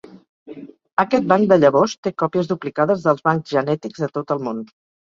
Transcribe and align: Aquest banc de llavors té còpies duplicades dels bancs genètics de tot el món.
Aquest 1.03 1.27
banc 1.33 1.51
de 1.51 1.59
llavors 1.65 1.95
té 2.09 2.15
còpies 2.23 2.51
duplicades 2.55 3.07
dels 3.07 3.25
bancs 3.31 3.57
genètics 3.59 4.05
de 4.07 4.15
tot 4.21 4.39
el 4.39 4.47
món. 4.51 4.69